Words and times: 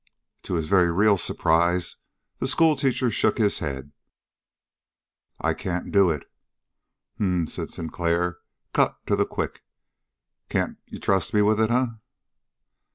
To 0.41 0.55
his 0.55 0.67
very 0.67 0.91
real 0.91 1.15
surprise 1.15 1.97
the 2.39 2.47
schoolteacher 2.47 3.11
shook 3.11 3.37
his 3.37 3.59
head. 3.59 3.91
"I 5.39 5.53
can't 5.53 5.91
do 5.91 6.09
it." 6.09 6.23
"H'm," 7.17 7.45
said 7.45 7.69
Sinclair, 7.69 8.39
cut 8.73 8.97
to 9.05 9.15
the 9.15 9.27
quick. 9.27 9.61
"Can't 10.49 10.79
you 10.87 10.97
trust 10.97 11.35
me 11.35 11.43
with 11.43 11.59
it, 11.59 11.69
eh?" 11.69 11.85